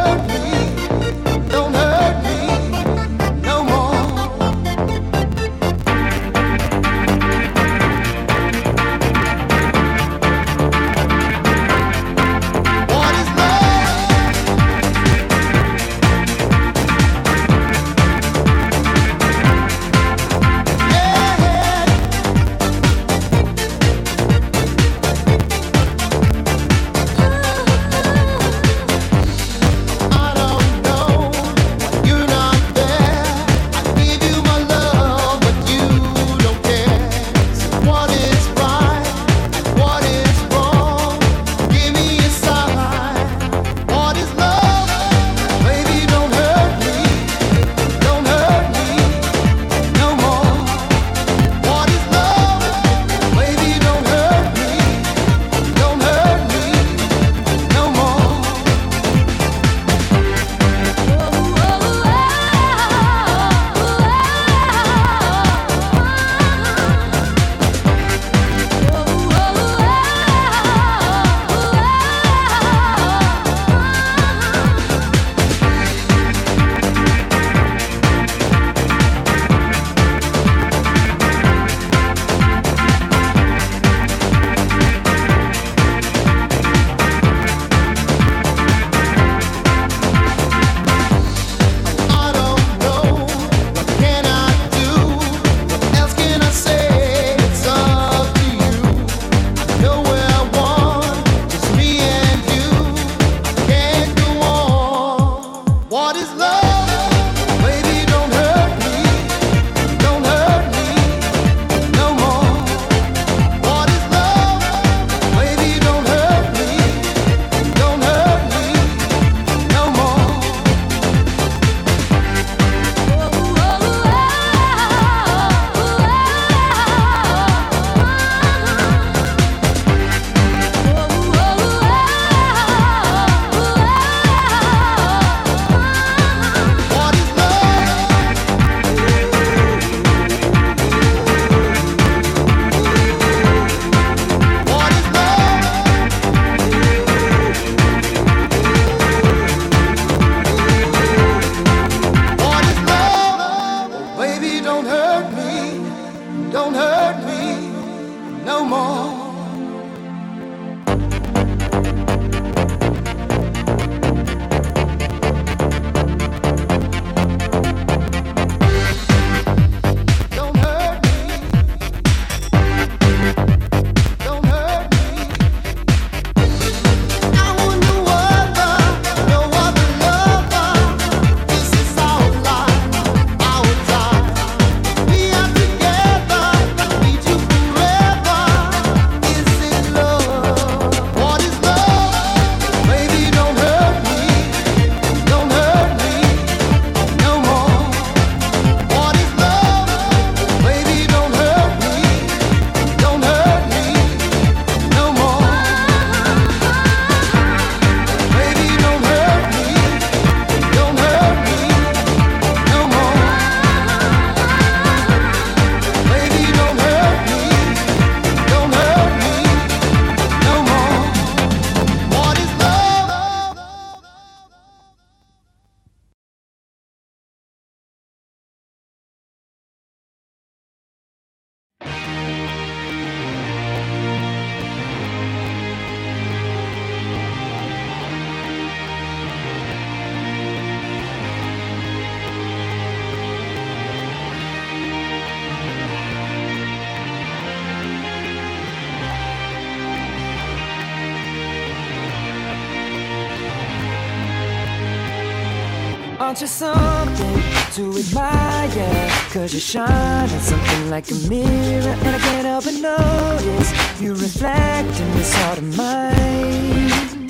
Want 256.30 256.42
you 256.42 256.46
something 256.46 257.42
to 257.72 257.98
admire? 257.98 259.10
Cause 259.32 259.52
you 259.52 259.58
shine 259.58 260.30
at 260.30 260.40
something 260.40 260.88
like 260.88 261.10
a 261.10 261.14
mirror 261.28 261.96
And 262.04 262.14
I 262.14 262.18
can't 262.20 262.46
help 262.46 262.66
but 262.66 262.74
notice 262.74 264.00
You 264.00 264.12
reflect 264.12 265.00
in 265.00 265.10
this 265.18 265.34
heart 265.34 265.58
of 265.58 265.76
mine 265.76 267.26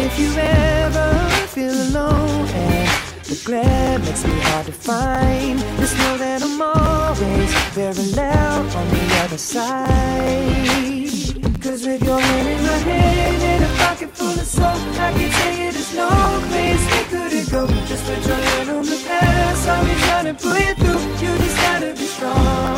If 0.00 0.18
you 0.18 0.32
ever 0.38 1.28
feel 1.48 1.74
alone 1.74 2.48
and 2.48 2.88
the 3.26 3.42
glare 3.44 3.98
makes 3.98 4.24
me 4.24 4.40
hard 4.40 4.64
to 4.64 4.72
find 4.72 5.58
Just 5.80 5.98
know 5.98 6.16
that 6.16 6.42
I'm 6.42 6.62
always 6.62 7.52
very 7.74 8.06
loud 8.12 8.74
on 8.74 8.88
the 8.88 9.16
other 9.22 9.36
side 9.36 9.90
Cause 11.60 11.86
with 11.86 12.02
your 12.02 12.20
hand 12.20 12.48
in 12.48 12.62
my 12.62 12.78
hand 12.88 13.42
and 13.42 13.64
a 13.64 13.68
pocket 13.84 14.16
full 14.16 14.32
of 14.32 14.46
soap 14.46 14.80
I 14.98 15.12
can 15.12 15.30
tell 15.30 15.56
you 15.58 15.72
there's 15.72 15.94
no 15.94 16.08
place 16.48 16.84
we 16.90 17.04
couldn't 17.10 17.39
go. 17.50 17.66
Just 17.86 18.04
put 18.04 18.24
your 18.26 18.36
hand 18.36 18.70
on 18.70 18.84
the 18.84 19.02
past. 19.06 19.68
I'll 19.68 19.84
be 19.84 19.94
trying 20.02 20.26
to 20.26 20.34
pull 20.34 20.58
you 20.58 20.74
through. 20.74 21.00
You 21.22 21.36
just 21.38 21.56
gotta 21.56 21.92
be 21.94 22.06
strong. 22.06 22.69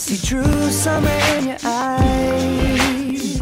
see 0.00 0.16
true 0.26 0.70
summer 0.70 1.18
in 1.36 1.48
your 1.48 1.58
eyes. 1.62 3.40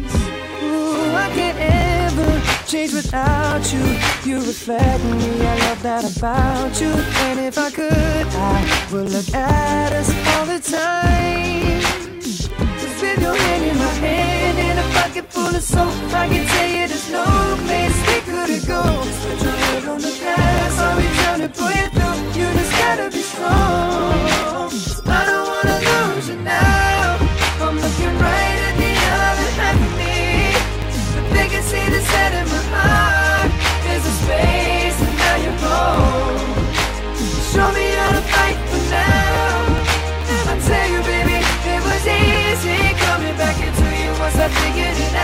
Ooh, 0.60 1.14
I 1.14 1.30
can't 1.32 1.56
ever 1.56 2.66
change 2.66 2.92
without 2.92 3.62
you. 3.72 3.84
You 4.28 4.36
reflect 4.38 5.04
me, 5.04 5.46
I 5.46 5.54
love 5.66 5.82
that 5.84 6.04
about 6.16 6.80
you. 6.80 6.90
And 7.26 7.38
if 7.38 7.58
I 7.58 7.70
could, 7.70 8.26
I 8.26 8.88
would 8.90 9.08
look 9.08 9.32
at 9.32 9.92
us 9.92 10.10
all 10.30 10.46
the 10.46 10.58
time. 10.58 11.80
Just 12.20 13.02
with 13.02 13.20
your 13.22 13.36
hand 13.36 13.64
in 13.64 13.78
my 13.78 13.94
hand 14.02 14.58
and 14.58 14.78
a 14.80 14.86
pocket 14.98 15.32
full 15.32 15.54
of 15.54 15.62
soap, 15.62 15.94
I 16.12 16.26
can 16.26 16.44
tell 16.44 16.70
you 16.76 16.88
there's 16.88 17.08
no 17.10 17.24
place 17.66 17.98
we 18.08 18.18
could 18.26 18.66
go. 18.66 18.82
Just 19.04 19.28
put 19.28 19.42
your 19.46 19.56
head 19.62 19.84
on 19.84 20.00
the 20.00 20.14
past, 20.24 20.78
I'll 20.80 20.96
be 20.98 21.06
trying 21.22 21.42
to 21.46 21.50
pull 21.56 21.70
you 21.70 21.86
through. 21.94 22.18
You 22.38 22.46
just 22.58 22.72
gotta 22.82 23.10
be 23.10 23.22
strong. 23.22 24.07
figured 44.48 44.96
it 44.96 45.14
out. 45.14 45.17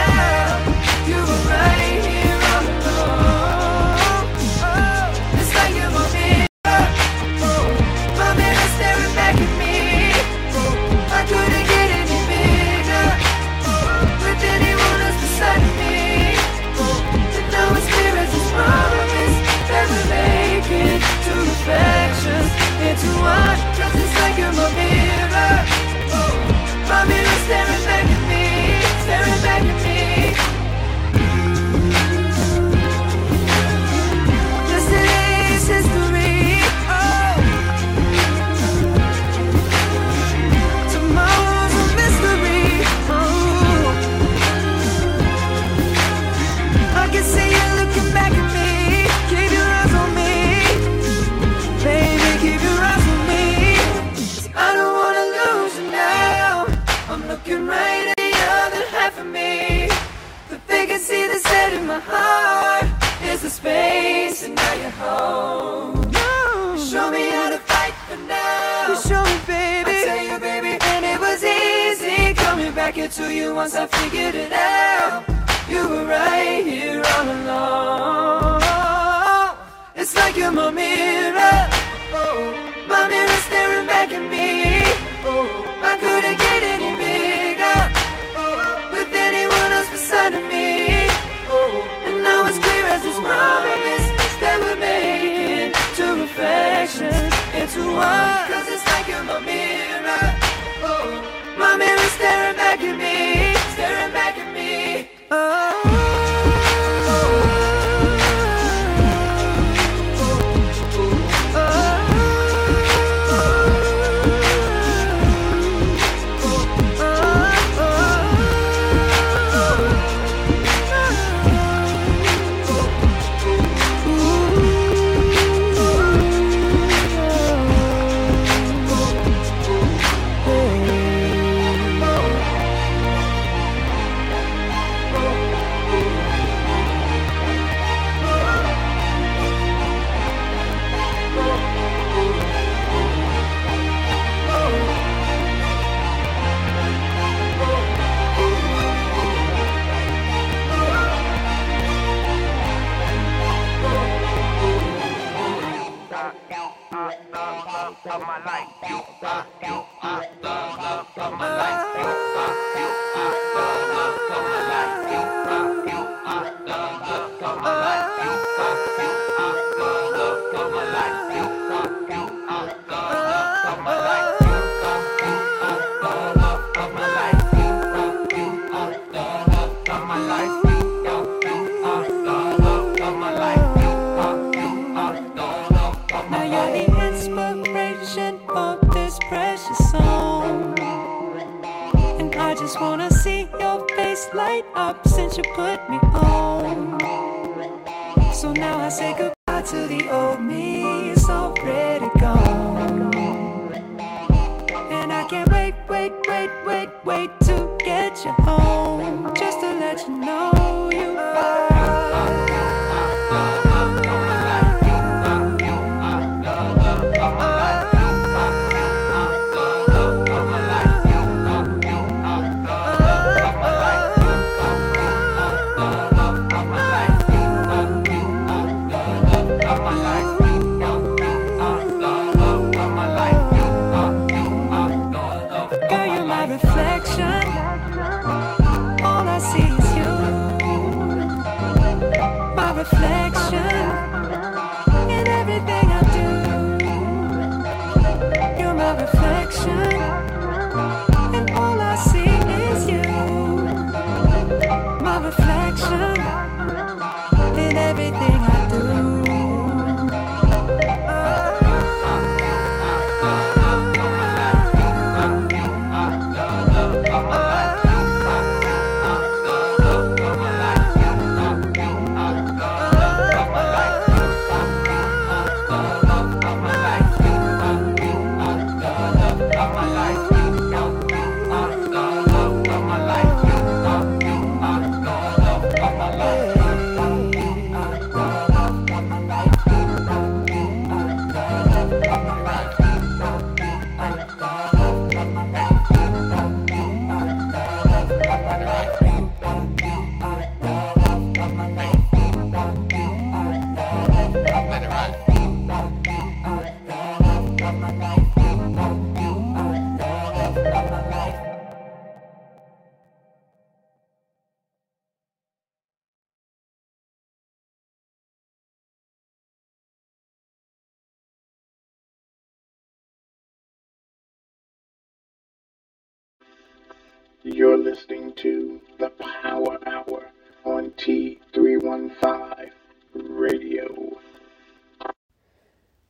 You're 327.57 327.79
listening 327.79 328.33
to 328.39 328.81
the 328.99 329.11
Power 329.11 329.79
Hour 329.87 330.33
on 330.65 330.91
T315 330.91 332.71
Radio. 333.15 334.19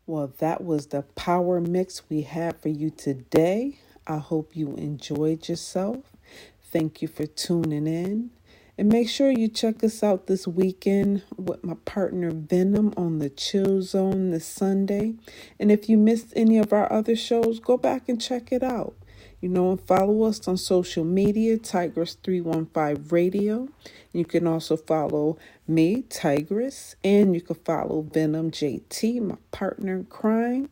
Well, 0.07 0.33
that 0.39 0.65
was 0.65 0.87
the 0.87 1.03
power 1.03 1.61
mix 1.61 2.09
we 2.09 2.23
had 2.23 2.59
for 2.59 2.71
you 2.71 2.89
today. 2.89 3.79
I 4.07 4.17
hope 4.17 4.57
you 4.57 4.75
enjoyed 4.77 5.47
yourself. 5.47 6.17
Thank 6.63 7.03
you 7.03 7.09
for 7.09 7.27
tuning 7.27 7.87
in. 7.87 8.31
And 8.79 8.89
make 8.89 9.11
sure 9.11 9.31
you 9.31 9.49
check 9.49 9.85
us 9.85 10.03
out 10.03 10.27
this 10.27 10.49
weekend 10.49 11.25
with 11.37 11.63
my 11.63 11.75
partner 11.85 12.31
Venom 12.31 12.95
on 12.97 13.19
the 13.19 13.29
Chill 13.29 13.83
Zone 13.83 14.31
this 14.31 14.47
Sunday. 14.47 15.13
And 15.61 15.71
if 15.71 15.91
you 15.91 15.99
missed 15.99 16.33
any 16.35 16.57
of 16.57 16.73
our 16.73 16.91
other 16.91 17.15
shows, 17.15 17.61
go 17.61 17.77
back 17.77 18.09
and 18.09 18.19
check 18.19 18.51
it 18.51 18.63
out. 18.63 18.95
You 19.41 19.51
know, 19.51 19.71
and 19.73 19.81
follow 19.81 20.25
us 20.25 20.47
on 20.49 20.57
social 20.59 21.05
media, 21.05 21.59
Tigress315 21.59 23.13
Radio. 23.13 23.69
You 24.13 24.25
can 24.25 24.47
also 24.47 24.77
follow 24.77 25.39
me, 25.69 26.03
Tigress, 26.03 26.97
and 27.05 27.35
you 27.35 27.43
can 27.43 27.57
follow 27.57 28.03
Venom 28.03 28.51
JT, 28.51 29.23
my 29.23 29.37
partner 29.53 29.97
in 29.97 30.05
crime. 30.07 30.71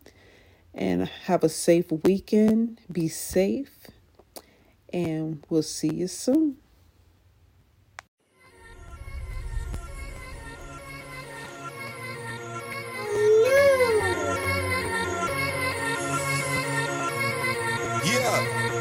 And 0.74 1.08
have 1.26 1.44
a 1.44 1.50
safe 1.50 1.92
weekend. 2.04 2.80
Be 2.92 3.08
safe. 3.08 3.88
And 4.92 5.44
we'll 5.50 5.62
see 5.62 5.92
you 5.94 6.08
soon. 6.08 6.58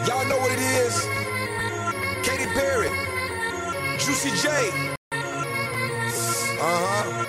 Y'all 0.08 0.26
know 0.28 0.38
what 0.38 0.52
it 0.52 0.60
is. 0.60 0.96
Katy 2.24 2.46
Perry, 2.54 2.90
Juicy 4.00 4.32
J. 4.42 4.48
Uh 6.60 6.62
huh. 6.62 7.26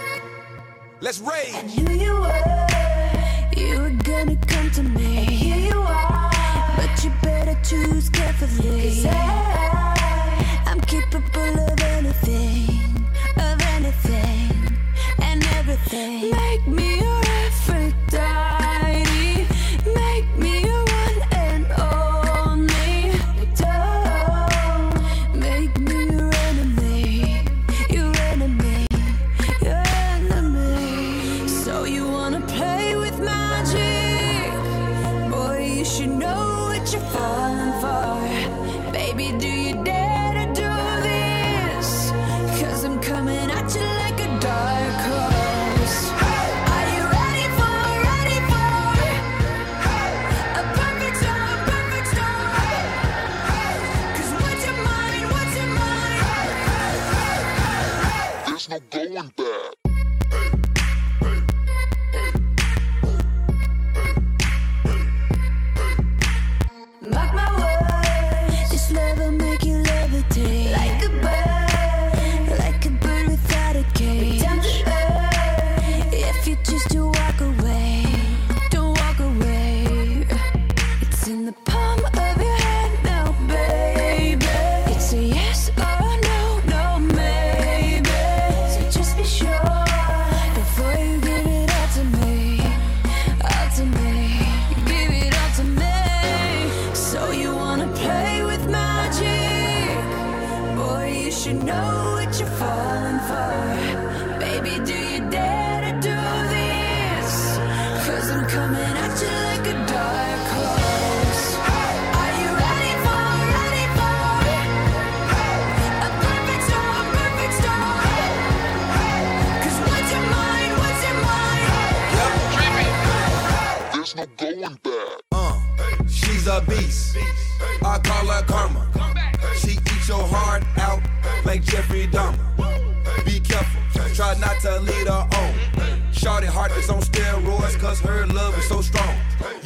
Let's 1.01 1.21
rage. 1.21 1.55
knew 1.77 1.95
you 1.95 2.15
were, 2.15 2.67
you 3.57 3.81
were 3.81 3.97
gonna 4.05 4.37
come 4.47 4.71
to 4.73 4.83
me. 4.83 5.19
And 5.19 5.31
here 5.31 5.59
you 5.73 5.81
are, 5.81 6.31
but 6.77 7.05
you 7.05 7.11
better 7.23 7.57
choose 7.65 8.09
carefully. 8.11 9.03
'Cause 9.03 9.07
I, 9.07 10.65
I'm 10.67 10.81
capable 10.83 11.57
of 11.71 11.81
anything, 11.81 13.07
of 13.39 13.61
anything, 13.77 14.79
and 15.23 15.45
everything. 15.59 16.33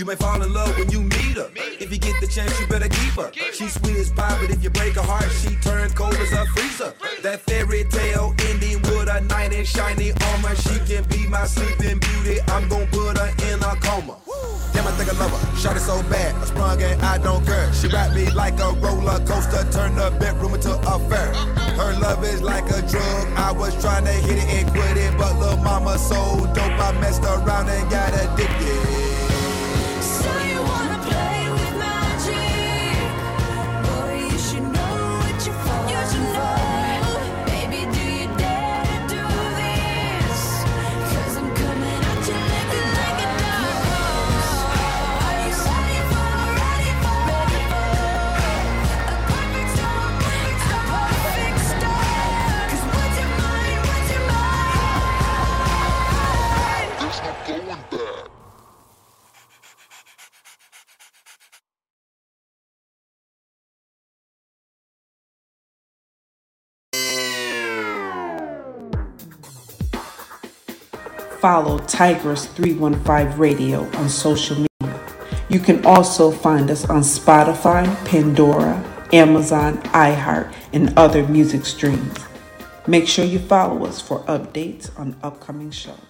You 0.06 0.12
may 0.12 0.16
fall 0.18 0.40
in 0.40 0.52
love 0.52 0.78
when 0.78 0.88
you 0.88 1.02
meet 1.02 1.34
her. 1.34 1.50
If 1.80 1.90
you 1.90 1.98
get 1.98 2.20
the 2.20 2.28
chance, 2.28 2.54
you 2.60 2.68
better 2.68 2.88
keep 2.88 3.14
her. 3.18 3.32
She's 3.52 3.74
sweet 3.74 3.96
as 3.96 4.12
pie, 4.12 4.38
but 4.40 4.50
if 4.50 4.62
you 4.62 4.70
break 4.70 4.94
her 4.94 5.02
heart, 5.02 5.26
she 5.42 5.56
turns 5.56 5.92
cold 5.94 6.14
as 6.14 6.30
a 6.30 6.46
freezer. 6.54 6.94
That 7.24 7.40
fairy 7.40 7.82
tale 7.90 8.32
ending 8.46 8.80
with 8.82 9.08
a 9.08 9.20
knight 9.22 9.52
in 9.52 9.64
shiny 9.64 10.12
armor. 10.30 10.54
She 10.54 10.78
can 10.86 11.02
be 11.10 11.26
my 11.26 11.44
sleeping 11.44 11.98
beauty. 11.98 12.38
I'm 12.46 12.68
gonna 12.68 12.86
put 12.86 13.18
her 13.18 13.34
in 13.50 13.58
a 13.58 13.74
coma. 13.82 14.14
Damn, 14.72 14.86
I 14.86 14.92
think 14.92 15.12
I 15.12 15.18
love 15.18 15.32
her. 15.34 15.56
Shot 15.56 15.76
it 15.76 15.80
so 15.80 16.00
bad, 16.04 16.36
I 16.36 16.44
sprung 16.44 16.80
and 16.80 17.02
I 17.02 17.18
don't 17.18 17.44
care. 17.44 17.72
She 17.72 17.88
wrapped 17.88 18.14
me 18.14 18.30
like 18.30 18.60
a 18.60 18.70
roller 18.78 19.18
coaster, 19.26 19.66
turned 19.72 19.98
the 19.98 20.12
bedroom 20.20 20.54
into 20.54 20.70
a 20.70 20.98
fair. 21.10 21.34
Her 21.74 21.98
love 21.98 22.22
is 22.22 22.40
like 22.42 22.70
a 22.70 22.80
drug. 22.86 23.26
I 23.34 23.50
was 23.50 23.74
trying 23.82 24.04
to 24.04 24.12
hit 24.12 24.38
it 24.38 24.48
and 24.54 24.70
quit 24.70 24.98
it, 24.98 25.18
but 25.18 25.36
little 25.40 25.56
mama 25.56 25.98
so 25.98 26.46
dope. 26.54 26.78
I 26.78 26.92
messed 27.00 27.24
around 27.24 27.68
and 27.68 27.90
got 27.90 28.14
addicted. 28.14 28.95
Follow 71.46 71.78
Tigress315 71.78 73.38
Radio 73.38 73.82
on 73.98 74.08
social 74.08 74.56
media. 74.56 75.00
You 75.48 75.60
can 75.60 75.86
also 75.86 76.32
find 76.32 76.72
us 76.72 76.84
on 76.90 77.02
Spotify, 77.02 77.86
Pandora, 78.04 78.74
Amazon, 79.12 79.78
iHeart, 79.94 80.52
and 80.72 80.92
other 80.98 81.24
music 81.28 81.64
streams. 81.64 82.18
Make 82.88 83.06
sure 83.06 83.24
you 83.24 83.38
follow 83.38 83.86
us 83.86 84.00
for 84.00 84.24
updates 84.24 84.90
on 84.98 85.14
upcoming 85.22 85.70
shows. 85.70 86.05